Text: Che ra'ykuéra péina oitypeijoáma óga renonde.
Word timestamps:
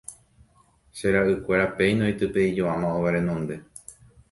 Che 0.99 1.07
ra'ykuéra 1.15 1.67
péina 1.77 2.09
oitypeijoáma 2.09 2.97
óga 2.97 3.09
renonde. 3.19 3.55